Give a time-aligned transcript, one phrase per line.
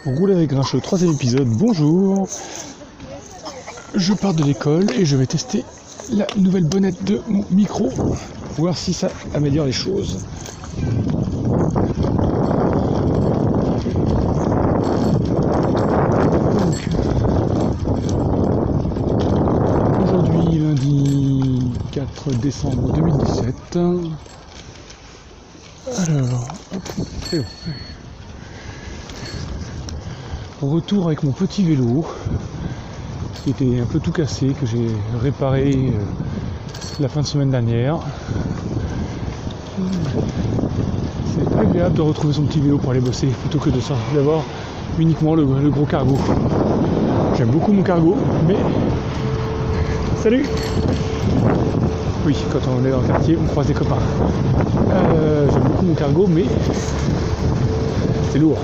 [0.00, 2.26] Rouler avec Grincheux, troisième épisode, bonjour
[3.94, 5.64] Je pars de l'école et je vais tester
[6.10, 7.88] la nouvelle bonnette de mon micro,
[8.56, 10.18] voir si ça améliore les choses.
[20.02, 23.76] Aujourd'hui, lundi 4 décembre 2017.
[25.98, 26.82] Alors, hop,
[27.30, 27.44] c'est bon.
[30.62, 32.06] Retour avec mon petit vélo
[33.42, 34.86] qui était un peu tout cassé, que j'ai
[35.20, 35.98] réparé euh,
[37.00, 37.98] la fin de semaine dernière.
[41.34, 43.80] C'est agréable de retrouver son petit vélo pour aller bosser plutôt que de
[44.14, 44.44] d'avoir
[45.00, 46.16] uniquement le, gros cargo.
[47.36, 48.16] J'aime beaucoup mon cargo,
[48.46, 48.58] mais.
[50.18, 50.46] Salut
[52.24, 53.98] Oui, quand on est dans le quartier, on croise des copains.
[54.92, 56.44] Euh, J'aime beaucoup mon cargo, mais
[58.30, 58.58] c'est lourd.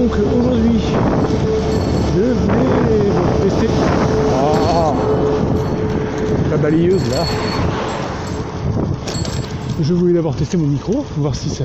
[0.00, 0.80] Donc aujourd'hui,
[2.14, 3.66] je vais tester
[4.32, 4.94] Ah,
[6.50, 7.26] la balayeuse là.
[9.78, 11.64] Je voulais d'abord tester mon micro, voir si ça,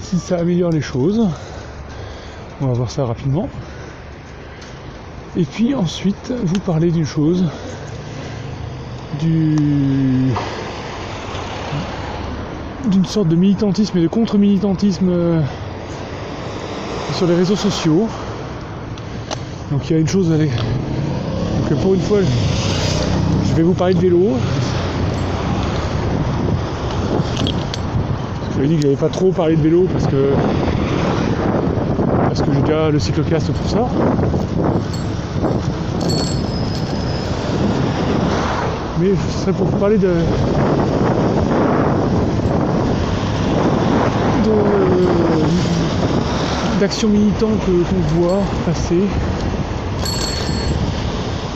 [0.00, 1.26] si ça améliore les choses.
[2.60, 3.48] On va voir ça rapidement.
[5.36, 7.46] Et puis ensuite, vous parler d'une chose,
[9.18, 9.56] du
[12.88, 15.40] d'une sorte de militantisme et de contre-militantisme euh,
[17.14, 18.08] sur les réseaux sociaux.
[19.70, 20.50] Donc il y a une chose avec.
[20.50, 22.18] Donc pour une fois,
[23.48, 24.36] je vais vous parler de vélo.
[28.58, 30.32] Je dit que j'avais pas trop parlé de vélo parce que
[32.28, 33.88] parce que j'ai déjà le cyclocast pour ça.
[39.00, 40.14] Mais ce serait pour vous parler de,
[46.80, 49.02] d'actions militantes qu'on voit passer,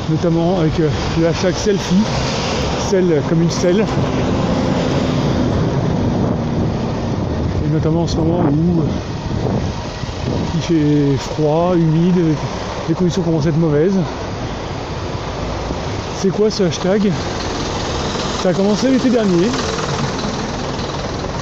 [0.08, 0.88] notamment avec euh,
[1.18, 2.02] le hashtag selfie,
[2.88, 3.84] celle comme une selle,
[7.64, 8.82] et notamment en ce moment où
[10.54, 12.36] il fait froid, humide,
[12.88, 13.98] les conditions commencent à être mauvaises.
[16.20, 17.10] C'est quoi ce hashtag?
[18.42, 19.48] Ça a commencé l'été dernier,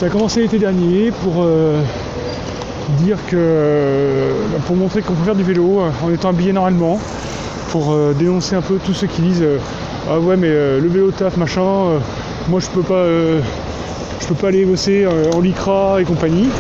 [0.05, 1.81] ça a commencé l'été dernier pour euh,
[2.99, 4.35] dire que euh,
[4.67, 7.01] pour montrer qu'on peut faire du vélo euh, en étant habillé normalement,
[7.71, 9.47] pour dénoncer un peu tous ceux qui disent
[10.11, 11.63] ah ouais mais le vélo taf machin,
[12.51, 16.51] moi je peux pas je peux pas aller bosser en lycra et compagnie.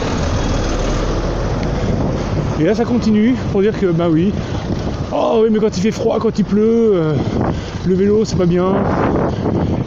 [2.58, 4.32] Et là ça continue pour dire que bah oui,
[5.12, 6.94] oh oui mais quand il fait froid, quand il pleut,
[7.84, 8.72] le vélo c'est pas bien.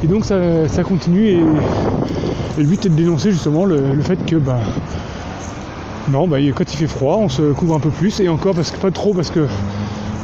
[0.03, 0.35] Et donc ça,
[0.68, 1.39] ça continue et
[2.57, 4.59] le but est de dénoncer justement le, fait que bah
[6.09, 8.72] non bah quand il fait froid on se couvre un peu plus et encore parce
[8.72, 9.47] que pas trop parce que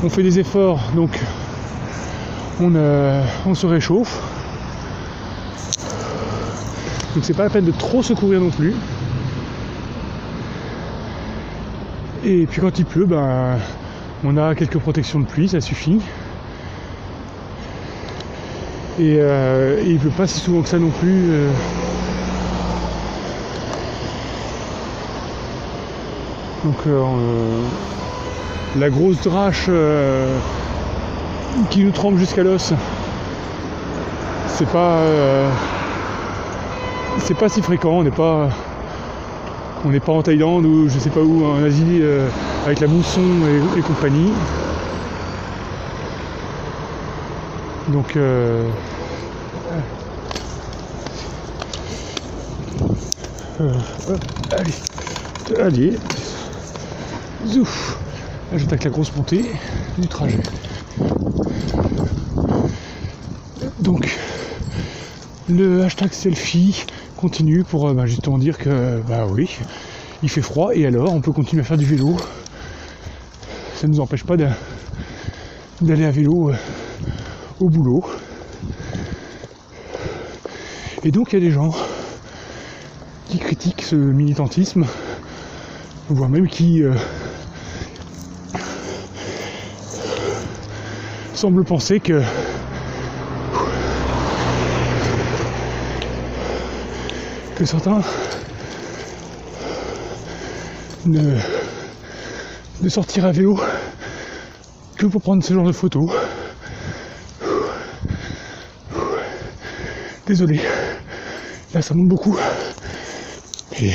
[0.04, 1.20] on fait des efforts donc
[2.60, 4.22] on, euh, on se réchauffe.
[7.16, 8.74] Donc c'est pas la peine de trop se couvrir non plus.
[12.26, 13.58] Et puis quand il pleut, ben,
[14.24, 16.00] on a quelques protections de pluie, ça suffit.
[19.00, 21.32] Et, euh, il pleut pas si souvent que ça non plus.
[21.32, 21.50] Euh,
[26.64, 27.04] Donc euh,
[28.80, 30.38] la grosse drache euh,
[31.70, 32.72] qui nous trempe jusqu'à l'os,
[34.48, 35.50] c'est pas euh,
[37.20, 38.48] c'est pas si fréquent, on n'est pas
[39.84, 42.02] on n'est pas en Thaïlande ou je sais pas où en Asie
[42.66, 43.22] avec la mousson
[43.78, 44.32] et, compagnie.
[47.90, 48.18] Donc
[54.50, 54.74] allez,
[55.60, 55.98] allez,
[57.46, 57.98] Zouf
[58.52, 59.46] Là j'attaque la grosse montée
[59.98, 60.40] du trajet.
[63.80, 64.16] Donc
[65.50, 66.86] le hashtag selfie
[67.18, 69.58] continue pour euh, bah, justement dire que bah oui,
[70.22, 72.16] il fait froid et alors on peut continuer à faire du vélo.
[73.76, 74.38] Ça ne nous empêche pas
[75.82, 76.56] d'aller à vélo euh,
[77.60, 78.04] au boulot.
[81.04, 81.74] Et donc il y a des gens
[83.30, 84.86] qui critiquent ce militantisme,
[86.10, 86.94] voire même qui euh,
[91.44, 92.22] semble penser que
[97.58, 98.00] que certains
[101.06, 101.36] ne,
[102.82, 103.60] ne sortir à vélo
[104.96, 106.10] que pour prendre ce genre de photos.
[111.74, 112.38] Là, ça monte beaucoup.
[113.82, 113.92] Et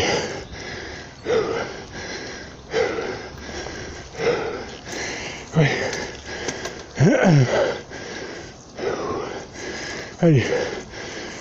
[10.21, 10.43] Allez,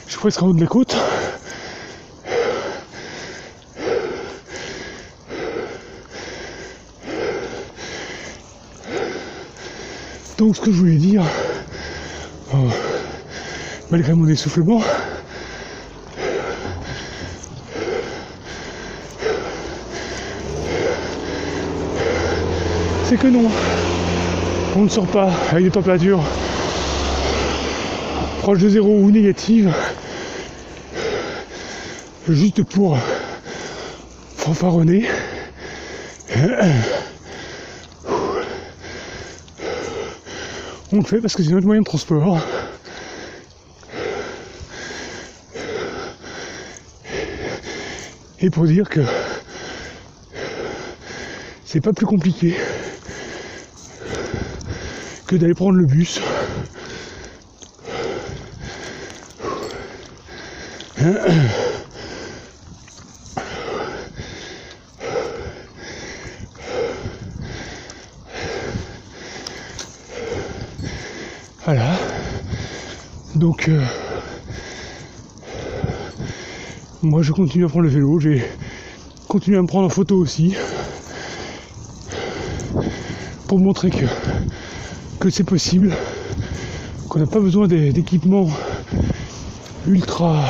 [0.05, 0.97] je suis presque en haut de la côte.
[10.37, 11.23] Donc ce que je voulais dire,
[13.89, 14.81] malgré mon essoufflement,
[23.03, 23.49] c'est que non,
[24.75, 26.21] on ne sort pas avec des températures
[28.39, 29.73] proches de zéro ou négatives,
[32.29, 32.97] juste pour
[34.37, 35.05] fanfaronner.
[40.91, 42.39] On le fait parce que c'est notre moyen de transport.
[48.39, 49.01] Et pour dire que
[51.65, 52.55] c'est pas plus compliqué
[55.27, 56.19] que d'aller prendre le bus.
[71.65, 71.99] Voilà.
[73.35, 73.81] Donc, euh,
[77.03, 78.19] moi je continue à prendre le vélo.
[78.19, 78.41] J'ai
[79.27, 80.55] continué à me prendre en photo aussi.
[83.49, 84.05] Pour montrer que,
[85.19, 85.93] que c'est possible.
[87.09, 88.49] Qu'on n'a pas besoin d'équipements
[89.87, 90.43] ultra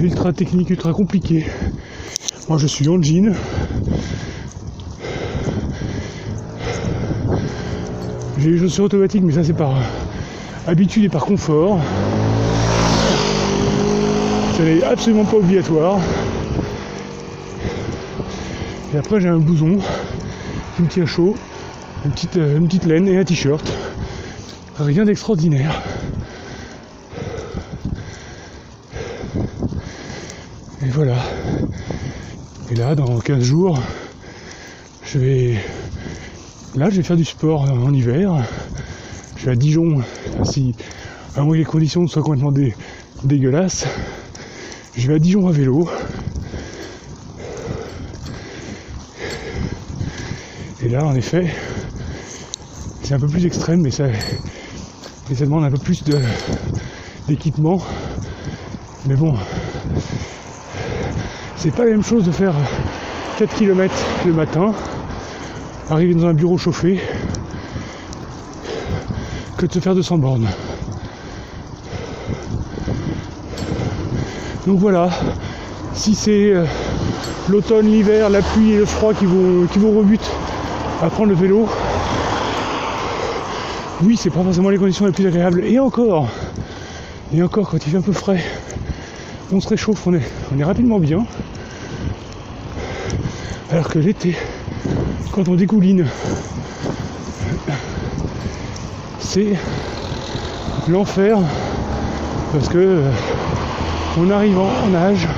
[0.00, 1.46] ultra techniques, ultra compliqués.
[2.48, 3.34] Moi je suis en jean,
[8.38, 9.74] J'ai les chaussures automatiques, mais ça c'est par
[10.68, 11.80] habitude et par confort.
[14.56, 15.98] Ça n'est absolument pas obligatoire.
[18.94, 19.78] Et après j'ai un blouson
[20.76, 21.34] qui me tient chaud,
[22.04, 23.72] une petite, euh, une petite laine et un t-shirt.
[24.78, 25.82] Rien d'extraordinaire.
[30.82, 31.16] Et voilà.
[32.70, 33.78] Et là, dans 15 jours,
[35.04, 35.56] je vais
[36.78, 38.34] Là, je vais faire du sport en hiver.
[39.36, 40.02] Je vais à Dijon,
[40.44, 40.76] si,
[41.34, 42.52] à moins que les conditions soient complètement
[43.24, 43.86] dégueulasses.
[44.96, 45.88] Je vais à Dijon à vélo.
[50.82, 51.52] Et là, en effet,
[53.08, 54.04] c'est un peu plus extrême, mais ça,
[55.40, 56.04] demande un peu plus
[57.26, 57.80] d'équipement.
[59.06, 59.34] Mais bon,
[61.56, 62.52] c'est pas la même chose de faire
[63.38, 63.94] 4 km
[64.26, 64.74] le matin
[65.88, 67.00] arriver dans un bureau chauffé
[69.56, 70.48] que de se faire 200 bornes.
[74.66, 75.08] Donc voilà,
[75.94, 76.66] si c'est euh,
[77.48, 80.30] l'automne, l'hiver, la pluie et le froid qui vous rebutent
[81.00, 81.66] à prendre le vélo,
[84.02, 85.64] oui, c'est pas forcément les conditions les plus agréables.
[85.64, 86.28] Et encore,
[87.34, 88.42] et encore, quand il fait un peu frais,
[89.52, 91.24] on se réchauffe, on est, rapidement bien.
[93.70, 94.36] Alors que l'été,
[95.32, 96.06] quand on découline.
[99.20, 99.54] C'est
[100.88, 101.38] l'enfer
[102.52, 103.10] parce que euh,
[104.18, 105.28] on arrive en âge,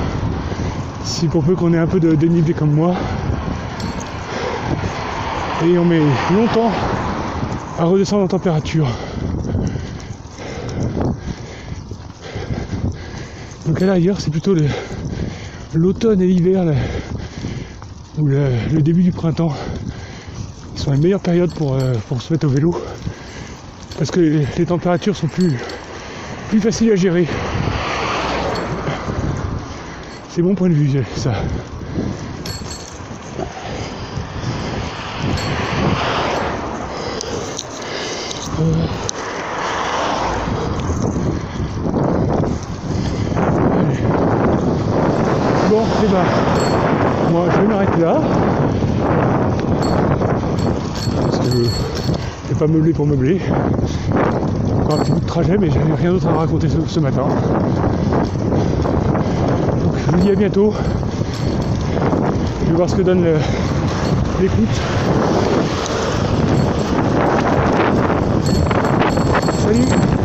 [1.02, 2.94] si pour peu qu'on ait un peu de dénivelé comme moi,
[5.64, 6.00] et on met
[6.32, 6.70] longtemps
[7.80, 8.86] à redescendre en température.
[13.66, 14.54] Donc à l'arrière, c'est plutôt
[15.72, 16.64] l'automne et l'hiver,
[18.18, 19.54] ou le, début du printemps
[20.76, 22.74] sont les meilleures périodes pour, euh, pour se mettre au vélo
[23.96, 25.54] parce que les, températures sont plus,
[26.50, 27.26] plus faciles à gérer.
[30.28, 31.32] C'est mon point de vue, ça.
[46.02, 46.24] Et bah,
[47.30, 48.20] moi je vais m'arrêter là.
[51.42, 53.40] je n'ai pas meublé pour meubler.
[54.82, 57.24] Encore un petit bout de trajet, mais j'avais rien d'autre à raconter ce, matin.
[59.82, 60.72] Donc je vous dis à bientôt.
[62.64, 63.24] Je vais voir ce que donne
[64.40, 64.80] l'écoute.
[69.64, 70.19] Salut